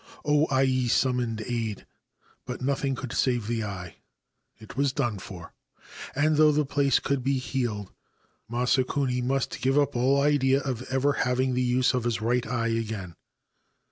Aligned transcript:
O 0.25 0.47
Ai 0.49 0.87
summoned 0.87 1.41
aid; 1.41 1.85
but 2.47 2.59
nothing 2.59 2.95
could 2.95 3.13
save 3.13 3.45
the 3.45 3.63
eye. 3.63 3.97
It 4.57 4.75
was 4.75 4.91
done 4.91 5.19
for; 5.19 5.53
and, 6.15 6.37
though 6.37 6.51
the 6.51 6.65
place 6.65 6.97
could 6.97 7.23
be 7.23 7.37
healed, 7.37 7.91
Masakuni 8.49 9.21
must 9.21 9.61
give 9.61 9.77
up 9.77 9.95
all 9.95 10.19
idea 10.19 10.59
of 10.61 10.81
ever 10.89 11.13
having 11.29 11.53
the 11.53 11.61
use 11.61 11.93
of 11.93 12.05
his 12.05 12.19
right 12.19 12.47
eye 12.47 12.69
again. 12.69 13.15